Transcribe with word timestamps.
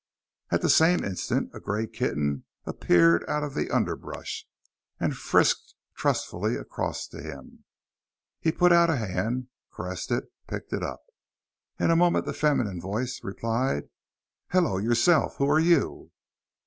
At 0.49 0.63
the 0.63 0.69
same 0.71 1.03
instant 1.05 1.51
a 1.53 1.59
gray 1.59 1.85
kitten 1.85 2.45
appeared 2.65 3.23
out 3.29 3.43
of 3.43 3.53
the 3.53 3.69
underbrush, 3.69 4.47
and 4.99 5.15
frisked 5.15 5.75
trustfully 5.93 6.55
across 6.55 7.07
to 7.09 7.21
him. 7.21 7.65
He 8.39 8.51
put 8.51 8.71
out 8.71 8.89
a 8.89 8.95
hand, 8.97 9.49
caressed 9.71 10.09
it, 10.09 10.31
picked 10.47 10.73
it 10.73 10.81
up. 10.81 11.03
In 11.79 11.91
a 11.91 11.95
moment 11.95 12.25
the 12.25 12.33
feminine 12.33 12.81
voice 12.81 13.23
replied, 13.23 13.89
"Hello 14.49 14.79
yourself. 14.79 15.35
Who 15.37 15.47
are 15.47 15.59
you?" 15.59 16.09